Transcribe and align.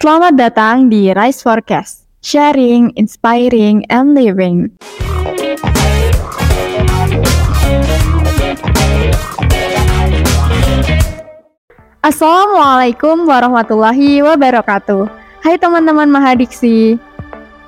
Selamat 0.00 0.32
datang 0.32 0.88
di 0.88 1.12
Rise 1.12 1.44
Forecast, 1.44 2.08
sharing, 2.24 2.88
inspiring, 2.96 3.84
and 3.92 4.16
living. 4.16 4.72
Assalamualaikum 12.00 13.28
warahmatullahi 13.28 14.24
wabarakatuh. 14.24 15.04
Hai 15.44 15.60
teman-teman 15.60 16.08
Mahadiksi. 16.08 16.96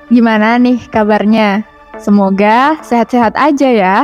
Gimana 0.08 0.56
nih 0.56 0.80
kabarnya? 0.88 1.68
Semoga 2.00 2.80
sehat-sehat 2.80 3.36
aja 3.36 3.68
ya. 3.68 3.96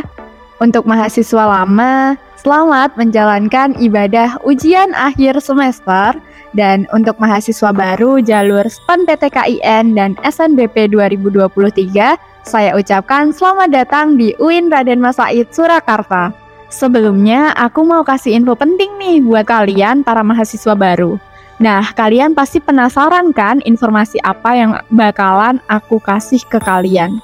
Untuk 0.60 0.84
mahasiswa 0.84 1.64
lama, 1.64 2.20
selamat 2.36 2.92
menjalankan 2.92 3.72
ibadah 3.80 4.36
ujian 4.44 4.92
akhir 4.92 5.40
semester 5.40 6.12
dan 6.56 6.88
untuk 6.96 7.20
mahasiswa 7.20 7.74
baru 7.74 8.22
jalur 8.24 8.64
SPAN 8.64 9.04
PTKIN 9.04 9.92
dan 9.92 10.16
SNBP 10.24 10.92
2023, 10.92 12.16
saya 12.48 12.70
ucapkan 12.72 13.34
selamat 13.34 13.68
datang 13.68 14.16
di 14.16 14.32
UIN 14.40 14.72
Raden 14.72 15.02
Mas 15.02 15.20
Said 15.20 15.52
Surakarta. 15.52 16.32
Sebelumnya, 16.68 17.56
aku 17.56 17.80
mau 17.84 18.04
kasih 18.04 18.36
info 18.36 18.52
penting 18.52 18.96
nih 19.00 19.24
buat 19.24 19.48
kalian 19.48 20.04
para 20.04 20.20
mahasiswa 20.20 20.76
baru. 20.76 21.16
Nah, 21.58 21.82
kalian 21.96 22.38
pasti 22.38 22.62
penasaran 22.62 23.34
kan 23.34 23.58
informasi 23.66 24.22
apa 24.22 24.50
yang 24.54 24.72
bakalan 24.92 25.58
aku 25.66 25.98
kasih 25.98 26.44
ke 26.46 26.60
kalian? 26.62 27.18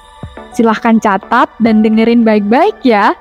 Silahkan 0.56 0.98
catat 0.98 1.46
dan 1.62 1.84
dengerin 1.84 2.26
baik-baik 2.26 2.74
ya. 2.82 3.14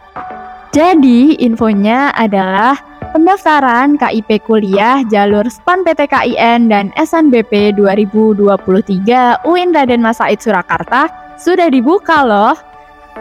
Jadi, 0.73 1.37
infonya 1.37 2.09
adalah 2.17 2.73
pendaftaran 3.13 3.95
KIP 4.01 4.41
kuliah 4.43 5.05
jalur 5.05 5.45
SPAN 5.45 5.85
PTKIN 5.85 6.67
dan 6.67 6.89
SNBP 6.97 7.77
2023 7.77 9.45
UIN 9.45 9.69
Raden 9.69 10.01
Mas 10.01 10.17
Said 10.17 10.41
Surakarta 10.41 11.07
sudah 11.37 11.69
dibuka 11.69 12.25
loh. 12.25 12.57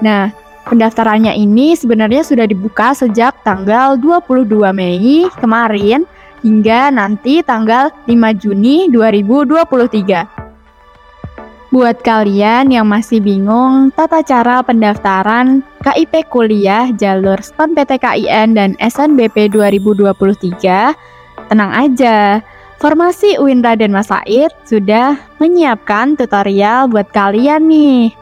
Nah, 0.00 0.32
Pendaftarannya 0.62 1.34
ini 1.34 1.74
sebenarnya 1.74 2.22
sudah 2.22 2.46
dibuka 2.46 2.94
sejak 2.94 3.34
tanggal 3.42 3.98
22 3.98 4.46
Mei 4.70 5.26
kemarin 5.42 6.06
hingga 6.46 6.86
nanti 6.94 7.42
tanggal 7.42 7.90
5 8.06 8.14
Juni 8.38 8.86
2023. 8.86 10.41
Buat 11.72 12.04
kalian 12.04 12.68
yang 12.68 12.84
masih 12.84 13.24
bingung 13.24 13.88
tata 13.96 14.20
cara 14.20 14.60
pendaftaran 14.60 15.64
KIP 15.80 16.28
kuliah 16.28 16.92
jalur 17.00 17.40
SPAN 17.40 17.72
PTKIN 17.72 18.52
dan 18.60 18.76
SNBP 18.76 19.48
2023, 19.48 20.92
tenang 21.48 21.72
aja. 21.72 22.44
Formasi 22.76 23.40
UIN 23.40 23.64
Raden 23.64 23.88
Mas 23.88 24.12
Said 24.12 24.52
sudah 24.68 25.16
menyiapkan 25.40 26.12
tutorial 26.12 26.92
buat 26.92 27.08
kalian 27.08 27.64
nih. 27.64 28.12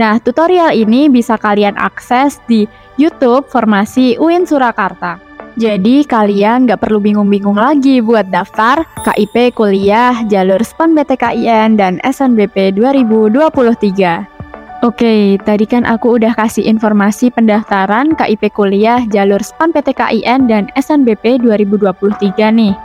Nah, 0.00 0.16
tutorial 0.24 0.72
ini 0.72 1.12
bisa 1.12 1.36
kalian 1.36 1.76
akses 1.76 2.40
di 2.48 2.64
YouTube 2.96 3.52
Formasi 3.52 4.16
UIN 4.16 4.48
Surakarta. 4.48 5.27
Jadi 5.58 6.06
kalian 6.06 6.70
nggak 6.70 6.86
perlu 6.86 7.02
bingung-bingung 7.02 7.58
lagi 7.58 7.98
buat 7.98 8.30
daftar 8.30 8.86
KIP 9.02 9.58
kuliah 9.58 10.14
jalur 10.30 10.62
SPAN 10.62 10.94
BTKIN 10.94 11.74
dan 11.74 11.98
SNBP 12.06 12.78
2023. 12.78 14.86
Oke, 14.86 15.34
tadi 15.42 15.66
kan 15.66 15.82
aku 15.82 16.22
udah 16.22 16.30
kasih 16.38 16.62
informasi 16.62 17.34
pendaftaran 17.34 18.14
KIP 18.14 18.54
kuliah 18.54 19.02
jalur 19.10 19.42
SPAN 19.42 19.74
PTKIN 19.74 20.46
dan 20.46 20.70
SNBP 20.78 21.42
2023 21.42 22.54
nih. 22.54 22.78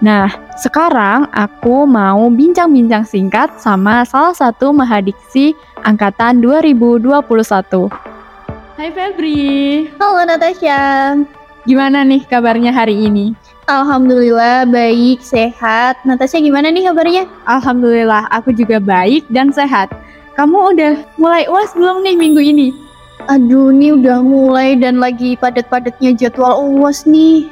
Nah, 0.00 0.32
sekarang 0.56 1.28
aku 1.28 1.84
mau 1.84 2.24
bincang-bincang 2.32 3.04
singkat 3.04 3.52
sama 3.60 4.00
salah 4.08 4.32
satu 4.32 4.72
mahadiksi 4.72 5.52
angkatan 5.84 6.40
2021. 6.40 7.20
Hai 8.80 8.88
Febri. 8.88 9.92
Halo 10.00 10.24
Natasha. 10.24 10.80
Gimana 11.64 12.04
nih 12.04 12.20
kabarnya 12.28 12.76
hari 12.76 13.08
ini? 13.08 13.32
Alhamdulillah 13.64 14.68
baik, 14.68 15.24
sehat. 15.24 15.96
Natasha 16.04 16.36
gimana 16.36 16.68
nih 16.68 16.92
kabarnya? 16.92 17.24
Alhamdulillah 17.48 18.28
aku 18.28 18.52
juga 18.52 18.76
baik 18.76 19.24
dan 19.32 19.48
sehat. 19.48 19.88
Kamu 20.36 20.76
udah 20.76 21.00
mulai 21.16 21.48
UAS 21.48 21.72
belum 21.72 22.04
nih 22.04 22.20
minggu 22.20 22.42
ini? 22.44 22.68
Aduh, 23.32 23.72
nih 23.72 23.96
udah 23.96 24.20
mulai 24.20 24.76
dan 24.76 25.00
lagi 25.00 25.40
padat-padatnya 25.40 26.12
jadwal 26.12 26.60
UAS 26.76 27.08
nih. 27.08 27.48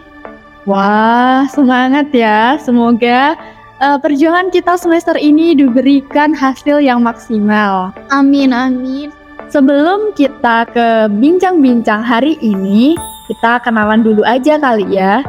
Wah, 0.68 1.48
semangat 1.48 2.12
ya. 2.12 2.60
Semoga 2.60 3.40
uh, 3.80 3.96
perjuangan 3.96 4.52
kita 4.52 4.76
semester 4.76 5.16
ini 5.16 5.56
diberikan 5.56 6.36
hasil 6.36 6.84
yang 6.84 7.00
maksimal. 7.00 7.96
Amin, 8.12 8.52
amin. 8.52 9.08
Sebelum 9.48 10.12
kita 10.12 10.68
ke 10.68 11.08
bincang-bincang 11.16 12.04
hari 12.04 12.36
ini, 12.44 13.00
kita 13.30 13.62
kenalan 13.62 14.02
dulu 14.02 14.26
aja 14.26 14.58
kali 14.58 14.98
ya. 14.98 15.22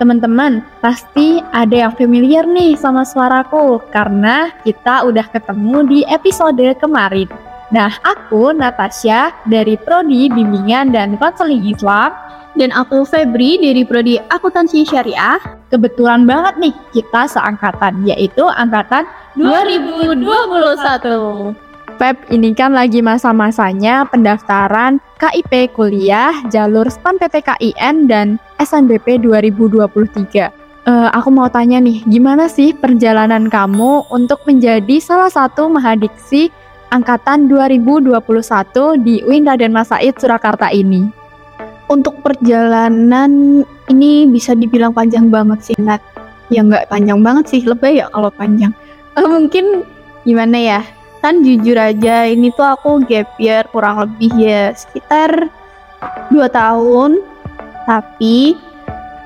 Teman-teman, 0.00 0.64
pasti 0.82 1.38
ada 1.54 1.86
yang 1.86 1.94
familiar 1.94 2.42
nih 2.42 2.74
sama 2.74 3.06
suaraku 3.06 3.78
karena 3.94 4.50
kita 4.66 5.06
udah 5.06 5.22
ketemu 5.30 5.76
di 5.86 6.00
episode 6.10 6.66
kemarin. 6.82 7.30
Nah, 7.70 7.94
aku 8.04 8.52
Natasha 8.52 9.32
dari 9.46 9.78
Prodi 9.78 10.28
Bimbingan 10.28 10.92
dan 10.92 11.16
Konseling 11.16 11.64
Islam 11.70 12.12
dan 12.58 12.74
aku 12.74 13.06
Febri 13.08 13.56
dari 13.56 13.80
Prodi 13.86 14.20
Akuntansi 14.20 14.84
Syariah. 14.84 15.40
Kebetulan 15.72 16.28
banget 16.28 16.60
nih 16.60 16.74
kita 16.92 17.24
seangkatan 17.32 18.04
yaitu 18.04 18.44
angkatan 18.44 19.08
2021. 19.40 21.56
Feb 21.96 22.16
ini 22.32 22.52
kan 22.52 22.74
lagi 22.74 23.00
masa-masanya 23.00 24.04
pendaftaran 24.10 25.00
KIP 25.22 25.70
kuliah 25.78 26.34
jalur 26.50 26.90
SPAN 26.90 27.22
PTKIN 27.22 28.10
dan 28.10 28.42
SNBP 28.58 29.22
2023. 29.22 30.50
Uh, 30.82 31.06
aku 31.14 31.30
mau 31.30 31.46
tanya 31.46 31.78
nih, 31.78 32.02
gimana 32.10 32.50
sih 32.50 32.74
perjalanan 32.74 33.46
kamu 33.46 34.10
untuk 34.10 34.42
menjadi 34.50 34.98
salah 34.98 35.30
satu 35.30 35.70
mahadiksi 35.70 36.50
angkatan 36.90 37.46
2021 37.46 38.18
di 39.06 39.22
UIN 39.22 39.46
Raden 39.46 39.70
Mas 39.70 39.94
Said 39.94 40.18
Surakarta 40.18 40.74
ini? 40.74 41.22
untuk 41.92 42.24
perjalanan 42.24 43.62
ini 43.92 44.24
bisa 44.24 44.56
dibilang 44.56 44.96
panjang 44.96 45.28
banget 45.28 45.72
sih 45.72 45.76
Nat 45.76 46.00
ya 46.48 46.64
nggak 46.64 46.88
panjang 46.88 47.20
banget 47.20 47.44
sih 47.52 47.60
lebih 47.68 48.00
ya 48.00 48.06
kalau 48.08 48.32
panjang 48.32 48.72
uh, 49.20 49.28
mungkin 49.28 49.84
gimana 50.24 50.56
ya 50.56 50.80
kan 51.22 51.46
jujur 51.46 51.78
aja 51.78 52.26
ini 52.26 52.50
tuh 52.50 52.66
aku 52.66 53.06
gap 53.06 53.38
year 53.38 53.62
kurang 53.70 54.02
lebih 54.02 54.34
ya 54.34 54.74
sekitar 54.74 55.46
2 56.34 56.42
tahun. 56.50 57.22
Tapi 57.86 58.58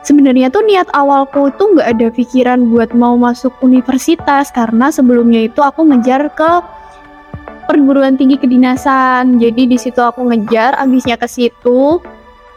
sebenarnya 0.04 0.52
tuh 0.52 0.60
niat 0.68 0.92
awalku 0.92 1.48
tuh 1.56 1.72
nggak 1.72 1.88
ada 1.96 2.08
pikiran 2.12 2.68
buat 2.68 2.92
mau 2.92 3.16
masuk 3.16 3.56
universitas. 3.64 4.52
Karena 4.52 4.92
sebelumnya 4.92 5.48
itu 5.48 5.64
aku 5.64 5.88
ngejar 5.88 6.28
ke 6.36 6.52
perguruan 7.64 8.20
tinggi 8.20 8.36
kedinasan. 8.36 9.40
Jadi 9.40 9.64
di 9.64 9.80
situ 9.80 10.04
aku 10.04 10.28
ngejar 10.28 10.76
abisnya 10.76 11.16
ke 11.16 11.24
situ. 11.24 11.98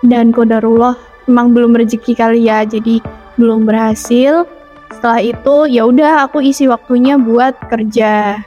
Dan 0.04 0.36
kodarullah 0.36 1.00
emang 1.32 1.56
belum 1.56 1.80
rezeki 1.80 2.12
kali 2.16 2.52
ya 2.52 2.68
jadi 2.68 3.00
belum 3.40 3.64
berhasil. 3.64 4.44
Setelah 4.92 5.24
itu 5.24 5.56
ya 5.72 5.88
udah 5.88 6.28
aku 6.28 6.44
isi 6.44 6.68
waktunya 6.68 7.16
buat 7.16 7.56
kerja 7.72 8.42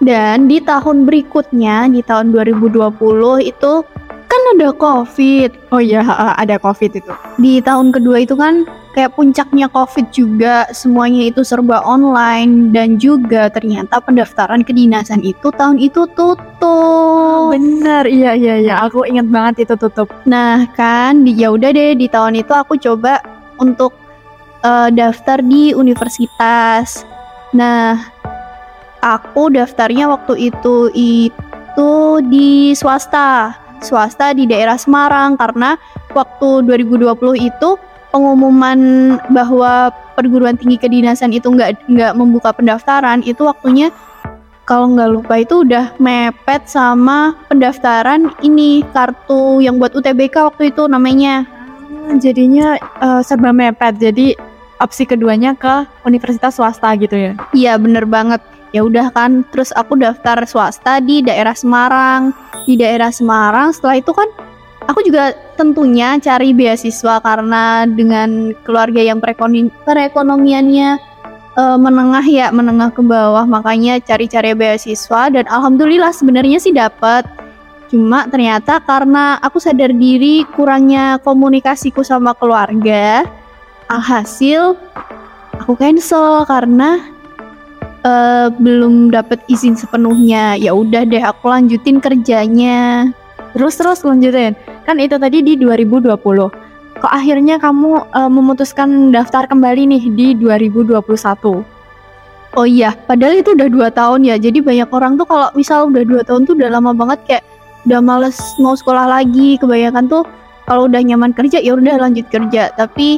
dan 0.00 0.48
di 0.48 0.58
tahun 0.64 1.04
berikutnya 1.04 1.88
di 1.92 2.00
tahun 2.00 2.32
2020 2.32 2.88
itu 3.44 3.72
kan 4.30 4.42
ada 4.56 4.72
covid 4.72 5.50
oh 5.70 5.82
iya 5.82 6.00
ada 6.40 6.56
covid 6.56 6.96
itu 6.96 7.12
di 7.36 7.60
tahun 7.60 7.92
kedua 7.92 8.24
itu 8.24 8.34
kan 8.36 8.64
kayak 8.90 9.14
puncaknya 9.14 9.70
COVID 9.70 10.10
juga 10.10 10.66
semuanya 10.74 11.30
itu 11.30 11.46
serba 11.46 11.82
online 11.86 12.74
dan 12.74 12.98
juga 12.98 13.46
ternyata 13.46 14.02
pendaftaran 14.02 14.66
kedinasan 14.66 15.22
itu 15.22 15.50
tahun 15.54 15.78
itu 15.78 16.10
tutup. 16.18 17.54
Bener, 17.54 18.04
iya 18.10 18.34
iya 18.34 18.54
iya, 18.58 18.74
aku 18.82 19.06
inget 19.06 19.30
banget 19.30 19.66
itu 19.66 19.74
tutup. 19.78 20.10
Nah 20.26 20.66
kan, 20.74 21.22
ya 21.26 21.54
udah 21.54 21.70
deh 21.70 21.94
di 21.94 22.10
tahun 22.10 22.42
itu 22.42 22.50
aku 22.50 22.74
coba 22.82 23.22
untuk 23.62 23.94
uh, 24.66 24.90
daftar 24.90 25.38
di 25.38 25.70
universitas. 25.74 27.06
Nah, 27.54 27.98
aku 29.00 29.52
daftarnya 29.52 30.08
waktu 30.08 30.52
itu 30.52 30.92
itu 30.94 31.92
di 32.28 32.76
swasta, 32.76 33.56
swasta 33.80 34.32
di 34.36 34.44
daerah 34.44 34.76
Semarang 34.76 35.36
karena 35.40 35.76
waktu 36.12 36.64
2020 36.68 37.16
itu 37.40 37.70
pengumuman 38.10 38.78
bahwa 39.30 39.94
perguruan 40.18 40.58
tinggi 40.58 40.76
kedinasan 40.76 41.30
itu 41.32 41.48
nggak 41.48 41.86
nggak 41.86 42.12
membuka 42.18 42.50
pendaftaran 42.50 43.22
itu 43.22 43.46
waktunya 43.46 43.94
kalau 44.66 44.90
nggak 44.92 45.10
lupa 45.10 45.34
itu 45.42 45.66
udah 45.66 45.94
mepet 45.98 46.66
sama 46.66 47.34
pendaftaran 47.50 48.30
ini 48.42 48.86
kartu 48.94 49.62
yang 49.62 49.78
buat 49.78 49.94
UTBK 49.94 50.54
waktu 50.54 50.74
itu 50.74 50.86
namanya 50.86 51.46
ah, 52.06 52.14
jadinya 52.18 52.78
uh, 53.02 53.22
serba 53.22 53.54
mepet 53.54 53.98
jadi 53.98 54.34
opsi 54.80 55.04
keduanya 55.04 55.54
ke 55.54 55.86
universitas 56.08 56.56
swasta 56.56 56.96
gitu 56.96 57.14
ya? 57.14 57.32
Iya 57.52 57.76
bener 57.76 58.08
banget. 58.08 58.40
Ya 58.70 58.86
udah 58.86 59.10
kan, 59.10 59.42
terus 59.50 59.74
aku 59.74 59.98
daftar 59.98 60.46
swasta 60.46 61.02
di 61.02 61.26
daerah 61.26 61.54
Semarang. 61.54 62.30
Di 62.64 62.78
daerah 62.78 63.10
Semarang, 63.10 63.74
setelah 63.74 63.98
itu 63.98 64.14
kan 64.14 64.30
aku 64.86 65.02
juga 65.02 65.34
tentunya 65.58 66.18
cari 66.22 66.54
beasiswa 66.54 67.18
karena 67.22 67.86
dengan 67.86 68.54
keluarga 68.62 69.02
yang 69.02 69.18
perekonomi 69.18 69.70
perekonomiannya 69.82 70.98
uh, 71.58 71.78
menengah 71.78 72.26
ya, 72.26 72.46
menengah 72.54 72.94
ke 72.94 73.02
bawah, 73.02 73.44
makanya 73.44 73.98
cari-cari 73.98 74.54
beasiswa 74.54 75.30
dan 75.34 75.44
alhamdulillah 75.50 76.14
sebenarnya 76.14 76.58
sih 76.62 76.74
dapat. 76.74 77.26
Cuma 77.90 78.30
ternyata 78.30 78.78
karena 78.86 79.42
aku 79.42 79.58
sadar 79.58 79.90
diri 79.90 80.46
kurangnya 80.54 81.18
komunikasiku 81.26 82.06
sama 82.06 82.38
keluarga, 82.38 83.26
alhasil 83.90 84.78
aku 85.58 85.74
cancel 85.74 86.46
karena 86.46 87.02
uh, 88.04 88.48
belum 88.52 89.12
dapat 89.12 89.40
izin 89.48 89.76
sepenuhnya. 89.76 90.56
Ya 90.56 90.72
udah 90.76 91.04
deh 91.04 91.22
aku 91.22 91.50
lanjutin 91.50 91.98
kerjanya. 91.98 93.10
Terus 93.56 93.76
terus 93.80 94.00
lanjutin. 94.06 94.54
Kan 94.86 95.02
itu 95.02 95.16
tadi 95.16 95.42
di 95.42 95.58
2020. 95.58 96.16
Kok 97.00 97.12
akhirnya 97.12 97.56
kamu 97.56 98.12
uh, 98.12 98.30
memutuskan 98.30 99.08
daftar 99.08 99.48
kembali 99.48 99.96
nih 99.96 100.02
di 100.12 100.26
2021? 100.36 101.00
Oh 102.50 102.66
iya, 102.66 102.98
padahal 103.06 103.40
itu 103.40 103.54
udah 103.54 103.68
dua 103.70 103.88
tahun 103.94 104.26
ya. 104.26 104.36
Jadi 104.36 104.58
banyak 104.58 104.90
orang 104.90 105.14
tuh 105.14 105.24
kalau 105.24 105.48
misal 105.54 105.86
udah 105.86 106.02
dua 106.02 106.22
tahun 106.26 106.44
tuh 106.50 106.58
udah 106.58 106.68
lama 106.68 106.90
banget 106.92 107.18
kayak 107.24 107.44
udah 107.88 108.00
males 108.04 108.36
mau 108.60 108.76
sekolah 108.76 109.08
lagi 109.08 109.56
kebanyakan 109.56 110.10
tuh 110.10 110.24
kalau 110.68 110.86
udah 110.86 111.00
nyaman 111.00 111.32
kerja 111.32 111.58
ya 111.64 111.72
udah 111.72 111.96
lanjut 111.96 112.28
kerja 112.28 112.68
tapi 112.76 113.16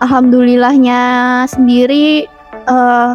alhamdulillahnya 0.00 1.00
sendiri 1.44 2.24
uh, 2.66 3.14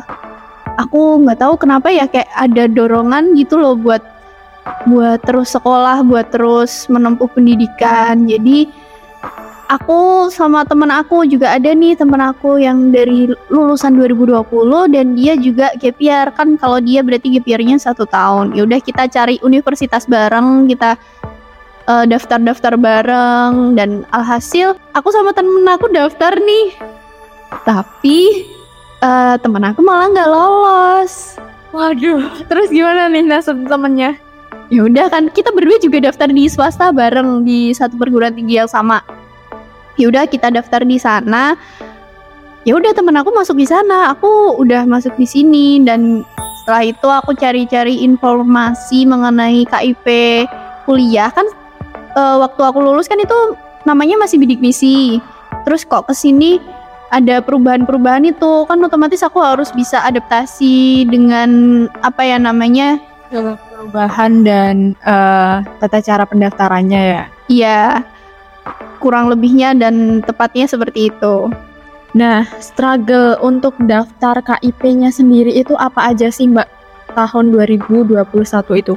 aku 0.77 1.21
nggak 1.25 1.39
tahu 1.39 1.53
kenapa 1.59 1.93
ya 1.93 2.09
kayak 2.09 2.29
ada 2.33 2.65
dorongan 2.69 3.37
gitu 3.37 3.57
loh 3.59 3.77
buat 3.77 4.01
buat 4.87 5.19
terus 5.27 5.51
sekolah 5.53 6.03
buat 6.07 6.31
terus 6.31 6.87
menempuh 6.87 7.27
pendidikan. 7.31 8.23
Jadi 8.25 8.71
aku 9.67 10.29
sama 10.31 10.63
temen 10.63 10.91
aku 10.91 11.27
juga 11.27 11.55
ada 11.55 11.71
nih 11.71 11.97
temen 11.97 12.19
aku 12.19 12.61
yang 12.61 12.91
dari 12.93 13.31
lulusan 13.51 13.95
2020 13.97 14.43
dan 14.93 15.05
dia 15.17 15.33
juga 15.35 15.73
gap 15.79 15.99
kan 16.35 16.55
kalau 16.59 16.79
dia 16.79 17.03
berarti 17.03 17.39
gap 17.39 17.45
year-nya 17.47 17.77
satu 17.79 18.07
tahun. 18.07 18.55
Ya 18.55 18.63
udah 18.63 18.79
kita 18.79 19.07
cari 19.11 19.39
universitas 19.43 20.07
bareng 20.07 20.71
kita 20.71 20.95
uh, 21.91 22.05
daftar-daftar 22.07 22.79
bareng 22.79 23.75
dan 23.75 24.07
alhasil 24.15 24.79
aku 24.95 25.11
sama 25.11 25.35
temen 25.35 25.67
aku 25.67 25.91
daftar 25.91 26.35
nih. 26.39 26.75
Tapi 27.67 28.47
uh, 29.03 29.35
temen 29.37 29.63
aku 29.67 29.83
malah 29.83 30.07
nggak 30.09 30.29
lolos. 30.31 31.35
Waduh 31.75 32.47
terus 32.47 32.71
gimana 32.71 33.11
nih 33.11 33.25
nasib 33.27 33.59
temennya? 33.67 34.15
Ya 34.71 34.87
udah 34.87 35.11
kan 35.11 35.27
kita 35.29 35.51
berdua 35.51 35.77
juga 35.83 35.99
daftar 35.99 36.31
di 36.31 36.47
swasta 36.47 36.89
bareng 36.95 37.43
di 37.43 37.75
satu 37.75 37.99
perguruan 37.99 38.33
tinggi 38.33 38.57
yang 38.57 38.69
sama. 38.69 39.03
Ya 39.99 40.09
udah 40.09 40.25
kita 40.25 40.49
daftar 40.49 40.81
di 40.87 40.97
sana. 40.97 41.53
Ya 42.63 42.79
udah 42.79 42.95
temen 42.95 43.13
aku 43.19 43.29
masuk 43.35 43.59
di 43.59 43.67
sana. 43.67 44.15
Aku 44.15 44.55
udah 44.57 44.87
masuk 44.87 45.13
di 45.19 45.27
sini 45.27 45.83
dan 45.83 46.23
setelah 46.63 46.83
itu 46.87 47.07
aku 47.11 47.35
cari-cari 47.35 48.01
informasi 48.07 49.03
mengenai 49.03 49.67
KIP 49.67 50.07
kuliah. 50.87 51.29
Kan 51.29 51.45
uh, 52.15 52.39
waktu 52.41 52.61
aku 52.63 52.79
lulus 52.79 53.11
kan 53.11 53.19
itu 53.19 53.35
namanya 53.83 54.15
masih 54.15 54.39
bidik 54.39 54.63
misi. 54.63 55.19
Terus 55.67 55.85
kok 55.85 56.07
ke 56.09 56.15
sini 56.15 56.57
ada 57.13 57.45
perubahan-perubahan 57.45 58.33
itu 58.33 58.65
kan 58.65 58.81
otomatis 58.81 59.21
aku 59.21 59.37
harus 59.37 59.69
bisa 59.69 60.01
adaptasi 60.01 61.05
dengan 61.05 61.85
apa 62.01 62.25
ya 62.25 62.41
namanya 62.41 62.97
perubahan 63.29 64.41
dan 64.41 64.97
uh, 65.05 65.61
tata 65.77 66.01
cara 66.01 66.25
pendaftarannya 66.25 67.01
ya 67.01 67.23
iya 67.45 67.81
kurang 69.03 69.27
lebihnya 69.27 69.75
dan 69.75 70.23
tepatnya 70.23 70.63
seperti 70.63 71.11
itu. 71.11 71.51
Nah, 72.15 72.47
struggle 72.63 73.35
untuk 73.43 73.75
daftar 73.83 74.39
KIP-nya 74.39 75.11
sendiri 75.11 75.51
itu 75.51 75.75
apa 75.75 76.13
aja 76.15 76.31
sih 76.31 76.47
Mbak 76.47 76.69
tahun 77.11 77.51
2021 77.51 78.15
itu? 78.79 78.95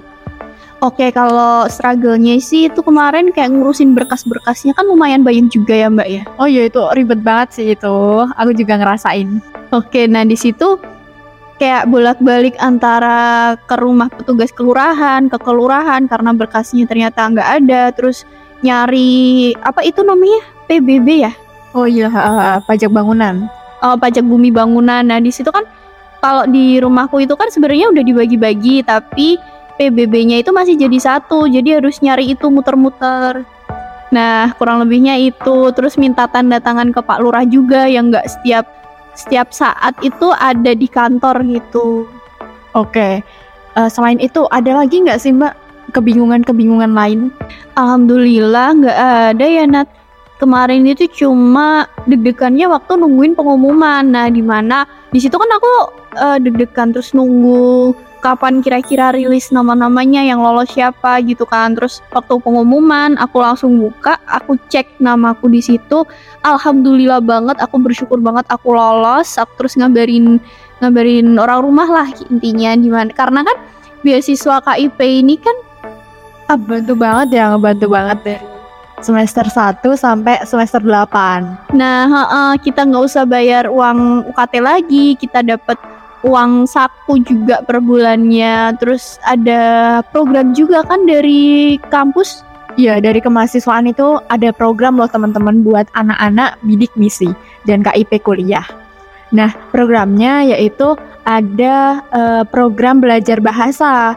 Oke, 0.85 1.09
kalau 1.09 1.65
struggle-nya 1.73 2.37
sih 2.37 2.69
itu 2.69 2.85
kemarin 2.85 3.33
kayak 3.33 3.49
ngurusin 3.49 3.97
berkas-berkasnya 3.97 4.77
kan 4.77 4.85
lumayan 4.85 5.25
banyak 5.25 5.49
juga 5.49 5.73
ya 5.73 5.89
Mbak 5.89 6.09
ya. 6.13 6.23
Oh 6.37 6.45
iya 6.45 6.69
itu 6.69 6.85
ribet 6.93 7.25
banget 7.25 7.49
sih 7.57 7.67
itu. 7.73 7.97
Aku 8.37 8.53
juga 8.53 8.77
ngerasain. 8.77 9.41
Oke, 9.73 10.05
nah 10.05 10.21
di 10.29 10.37
situ 10.37 10.77
kayak 11.57 11.89
bolak-balik 11.89 12.61
antara 12.61 13.57
ke 13.65 13.73
rumah 13.81 14.13
petugas 14.13 14.53
kelurahan 14.53 15.33
ke 15.33 15.41
kelurahan 15.41 16.05
karena 16.05 16.37
berkasnya 16.37 16.85
ternyata 16.85 17.25
nggak 17.25 17.51
ada, 17.65 17.83
terus 17.97 18.29
nyari 18.61 19.57
apa 19.65 19.81
itu 19.81 20.05
namanya 20.05 20.45
PBB 20.69 21.09
ya? 21.25 21.33
Oh 21.73 21.89
iya, 21.89 22.13
uh, 22.13 22.61
pajak 22.69 22.93
bangunan. 22.93 23.49
Oh, 23.81 23.97
pajak 23.97 24.25
bumi 24.25 24.53
bangunan. 24.53 25.05
Nah, 25.05 25.21
di 25.21 25.33
situ 25.33 25.49
kan 25.49 25.65
kalau 26.21 26.49
di 26.49 26.81
rumahku 26.81 27.21
itu 27.21 27.33
kan 27.37 27.49
sebenarnya 27.49 27.93
udah 27.93 28.05
dibagi-bagi, 28.05 28.85
tapi 28.85 29.37
PBB-nya 29.77 30.41
itu 30.41 30.51
masih 30.53 30.77
jadi 30.77 30.99
satu. 30.99 31.45
Jadi 31.49 31.81
harus 31.81 32.01
nyari 32.01 32.33
itu 32.33 32.49
muter-muter. 32.49 33.45
Nah, 34.15 34.55
kurang 34.57 34.81
lebihnya 34.81 35.19
itu 35.19 35.75
terus 35.75 35.99
minta 35.99 36.31
tanda 36.31 36.63
tangan 36.63 36.95
ke 36.95 37.01
Pak 37.03 37.19
Lurah 37.21 37.45
juga 37.45 37.91
yang 37.91 38.09
nggak 38.09 38.27
setiap 38.31 38.65
setiap 39.17 39.51
saat 39.51 39.97
itu 40.05 40.31
ada 40.37 40.73
di 40.77 40.87
kantor 40.87 41.43
gitu. 41.45 42.07
Oke. 42.77 43.25
Uh, 43.77 43.89
selain 43.93 44.17
itu 44.21 44.49
ada 44.49 44.85
lagi 44.85 45.05
nggak 45.05 45.21
sih 45.21 45.33
Mbak 45.37 45.53
kebingungan-kebingungan 45.93 46.97
lain? 46.97 47.29
Alhamdulillah 47.77 48.69
nggak 48.81 48.99
ada 49.37 49.45
ya 49.45 49.65
Nat. 49.69 49.89
Kemarin 50.37 50.85
itu 50.85 51.09
cuma 51.25 51.89
deg-degannya 52.05 52.69
waktu 52.69 53.01
nungguin 53.01 53.33
pengumuman. 53.33 54.05
Nah, 54.05 54.29
di 54.29 54.45
mana 54.45 54.85
di 55.09 55.17
situ 55.17 55.33
kan 55.33 55.49
aku 55.49 55.73
uh, 56.21 56.37
deg-degan 56.37 56.93
terus 56.93 57.17
nunggu 57.17 57.97
kapan 58.27 58.59
kira-kira 58.59 59.15
rilis 59.15 59.55
nama-namanya 59.55 60.27
yang 60.27 60.43
lolos 60.43 60.75
siapa 60.75 61.23
gitu 61.23 61.47
kan. 61.47 61.79
Terus 61.79 62.03
waktu 62.11 62.43
pengumuman 62.43 63.15
aku 63.23 63.39
langsung 63.39 63.79
buka, 63.79 64.19
aku 64.27 64.59
cek 64.67 64.99
namaku 64.99 65.47
di 65.47 65.63
situ. 65.63 66.03
Alhamdulillah 66.43 67.23
banget, 67.23 67.63
aku 67.63 67.79
bersyukur 67.79 68.19
banget 68.19 68.51
aku 68.51 68.75
lolos. 68.75 69.39
Aku 69.39 69.55
terus 69.63 69.79
ngabarin 69.79 70.43
ngabarin 70.83 71.39
orang 71.39 71.63
rumah 71.63 71.87
lah 71.87 72.09
intinya 72.27 72.75
gimana. 72.75 73.15
Karena 73.15 73.47
kan 73.47 73.57
beasiswa 74.03 74.59
KIP 74.63 74.99
ini 75.03 75.39
kan 75.39 75.57
ah, 76.51 76.59
bantu 76.59 76.95
banget 76.95 77.43
ya 77.43 77.55
ngebantu 77.55 77.87
banget 77.91 78.19
deh 78.23 78.41
semester 79.03 79.45
1 79.45 79.83
sampai 79.99 80.41
semester 80.47 80.81
8 80.81 81.75
nah 81.77 82.07
uh, 82.09 82.55
kita 82.57 82.87
nggak 82.87 83.03
usah 83.03 83.27
bayar 83.29 83.69
uang 83.69 84.31
UKT 84.31 84.55
lagi 84.63 85.07
kita 85.19 85.43
dapat 85.43 85.77
uang 86.25 86.65
saku 86.65 87.21
juga 87.21 87.61
per 87.67 87.83
bulannya 87.83 88.77
terus 88.81 89.21
ada 89.27 90.01
program 90.15 90.57
juga 90.57 90.87
kan 90.87 91.05
dari 91.05 91.77
kampus 91.93 92.47
Ya 92.77 93.01
dari 93.01 93.25
kemahasiswaan 93.25 93.89
itu 93.89 94.21
ada 94.29 94.53
program 94.53 95.01
loh 95.01 95.09
teman-teman 95.09 95.65
buat 95.65 95.89
anak-anak 95.97 96.61
bidik 96.61 96.93
misi 96.93 97.33
dan 97.65 97.81
KIP 97.81 98.21
kuliah. 98.21 98.69
Nah 99.33 99.49
programnya 99.73 100.45
yaitu 100.45 100.93
ada 101.25 102.05
uh, 102.13 102.45
program 102.45 103.01
belajar 103.01 103.41
bahasa 103.41 104.13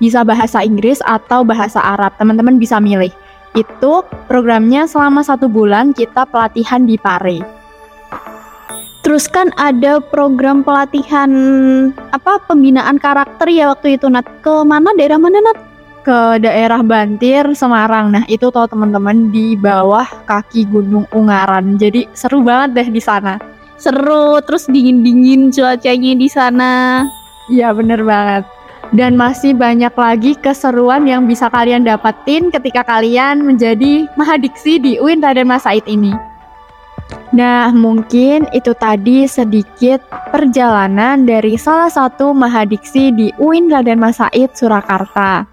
bisa 0.00 0.24
bahasa 0.24 0.64
Inggris 0.64 1.04
atau 1.04 1.44
bahasa 1.44 1.76
Arab. 1.84 2.16
Teman-teman 2.16 2.56
bisa 2.56 2.80
milih. 2.80 3.12
Itu 3.52 4.08
programnya 4.24 4.88
selama 4.88 5.20
satu 5.20 5.44
bulan 5.44 5.92
kita 5.92 6.24
pelatihan 6.32 6.88
di 6.88 6.96
Pare. 6.96 7.55
Terus 9.06 9.30
kan 9.30 9.54
ada 9.54 10.02
program 10.02 10.66
pelatihan 10.66 11.30
apa 12.10 12.42
pembinaan 12.50 12.98
karakter 12.98 13.46
ya 13.46 13.70
waktu 13.70 13.94
itu 13.94 14.10
Nat. 14.10 14.26
Ke 14.42 14.66
mana 14.66 14.90
daerah 14.98 15.14
mana 15.14 15.38
Nat? 15.38 15.58
Ke 16.02 16.42
daerah 16.42 16.82
Bantir, 16.82 17.46
Semarang. 17.54 18.10
Nah, 18.10 18.26
itu 18.26 18.50
tahu 18.50 18.66
teman-teman 18.66 19.30
di 19.30 19.54
bawah 19.54 20.10
kaki 20.26 20.66
Gunung 20.66 21.06
Ungaran. 21.14 21.78
Jadi 21.78 22.10
seru 22.18 22.42
banget 22.42 22.82
deh 22.82 22.88
di 22.90 22.98
sana. 22.98 23.38
Seru, 23.78 24.42
terus 24.42 24.66
dingin-dingin 24.66 25.54
cuacanya 25.54 26.12
di 26.18 26.26
sana. 26.26 26.72
Iya, 27.46 27.70
bener 27.78 28.02
banget. 28.02 28.42
Dan 28.90 29.14
masih 29.14 29.54
banyak 29.54 29.94
lagi 29.94 30.34
keseruan 30.34 31.06
yang 31.06 31.30
bisa 31.30 31.46
kalian 31.46 31.86
dapetin 31.86 32.50
ketika 32.50 32.82
kalian 32.82 33.46
menjadi 33.46 34.10
mahadiksi 34.18 34.82
di 34.82 34.98
UIN 34.98 35.22
Raden 35.22 35.46
Mas 35.46 35.62
Said 35.62 35.86
ini. 35.86 36.35
Nah, 37.34 37.70
mungkin 37.74 38.46
itu 38.50 38.72
tadi 38.74 39.26
sedikit 39.26 40.02
perjalanan 40.30 41.26
dari 41.26 41.54
salah 41.58 41.90
satu 41.90 42.34
mahadiksi 42.34 43.14
di 43.14 43.30
UIN 43.38 43.70
Raden 43.70 43.98
Mas 43.98 44.18
Said 44.18 44.54
Surakarta. 44.54 45.46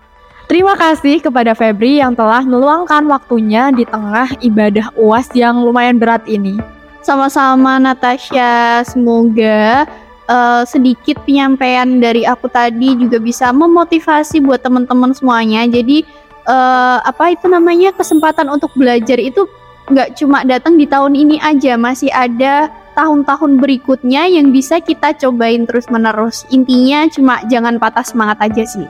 Terima 0.50 0.78
kasih 0.78 1.24
kepada 1.24 1.56
Febri 1.58 1.98
yang 2.04 2.14
telah 2.14 2.44
meluangkan 2.46 3.08
waktunya 3.10 3.74
di 3.74 3.88
tengah 3.88 4.30
ibadah 4.44 4.92
UAS 5.00 5.32
yang 5.34 5.64
lumayan 5.64 5.98
berat 5.98 6.22
ini. 6.30 6.60
sama-sama 7.04 7.78
Natasha. 7.84 8.82
Semoga 8.88 9.86
uh, 10.32 10.64
sedikit 10.64 11.20
penyampaian 11.28 12.00
dari 12.00 12.24
aku 12.24 12.48
tadi 12.48 12.96
juga 12.96 13.20
bisa 13.20 13.52
memotivasi 13.52 14.40
buat 14.40 14.64
teman-teman 14.64 15.12
semuanya. 15.12 15.68
Jadi 15.68 16.08
uh, 16.48 17.04
apa 17.04 17.36
itu 17.36 17.46
namanya 17.52 17.92
kesempatan 17.94 18.48
untuk 18.48 18.72
belajar 18.74 19.20
itu 19.20 19.46
nggak 19.92 20.16
cuma 20.16 20.48
datang 20.48 20.80
di 20.80 20.88
tahun 20.88 21.16
ini 21.16 21.42
aja, 21.44 21.76
masih 21.76 22.12
ada 22.14 22.72
tahun-tahun 22.94 23.60
berikutnya 23.60 24.30
yang 24.30 24.54
bisa 24.54 24.80
kita 24.80 25.18
cobain 25.18 25.66
terus-menerus. 25.66 26.46
Intinya 26.54 27.10
cuma 27.10 27.42
jangan 27.50 27.82
patah 27.82 28.06
semangat 28.06 28.38
aja 28.40 28.64
sih. 28.64 28.88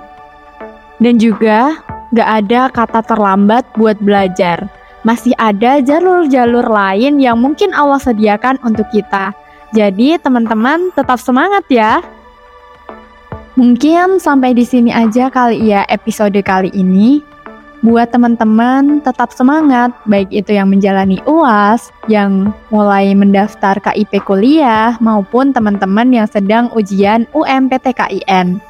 Dan 1.01 1.17
juga 1.17 1.81
nggak 2.13 2.29
ada 2.45 2.61
kata 2.69 3.01
terlambat 3.03 3.65
buat 3.79 3.97
belajar. 3.97 4.69
Masih 5.03 5.35
ada 5.35 5.83
jalur-jalur 5.83 6.63
lain 6.63 7.19
yang 7.19 7.35
mungkin 7.35 7.75
Allah 7.75 7.99
sediakan 7.99 8.61
untuk 8.63 8.87
kita. 8.93 9.35
Jadi 9.73 10.15
teman-teman 10.21 10.93
tetap 10.93 11.19
semangat 11.19 11.65
ya. 11.67 11.99
Mungkin 13.57 14.21
sampai 14.21 14.55
di 14.55 14.63
sini 14.63 14.93
aja 14.93 15.27
kali 15.27 15.73
ya 15.73 15.83
episode 15.89 16.37
kali 16.45 16.71
ini. 16.71 17.32
Buat 17.83 18.15
teman-teman 18.15 19.03
tetap 19.03 19.35
semangat, 19.35 19.91
baik 20.07 20.31
itu 20.31 20.55
yang 20.55 20.71
menjalani 20.71 21.19
UAS, 21.27 21.91
yang 22.07 22.55
mulai 22.71 23.11
mendaftar 23.11 23.75
KIP 23.75 24.23
kuliah, 24.23 24.95
maupun 25.03 25.51
teman-teman 25.51 26.07
yang 26.15 26.23
sedang 26.23 26.71
ujian 26.71 27.27
UMPTKIN. 27.35 28.63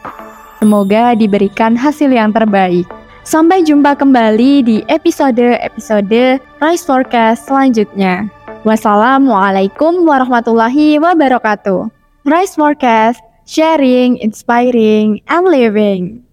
Semoga 0.57 1.13
diberikan 1.13 1.77
hasil 1.77 2.09
yang 2.09 2.33
terbaik. 2.33 2.89
Sampai 3.21 3.61
jumpa 3.61 3.93
kembali 4.01 4.65
di 4.65 4.77
episode-episode 4.89 6.41
Rise 6.57 6.81
Forecast 6.83 7.45
selanjutnya. 7.45 8.33
Wassalamualaikum 8.65 10.09
warahmatullahi 10.09 10.97
wabarakatuh. 10.97 11.85
Rise 12.25 12.57
Forecast, 12.57 13.21
sharing, 13.45 14.17
inspiring, 14.17 15.21
and 15.29 15.45
living. 15.45 16.25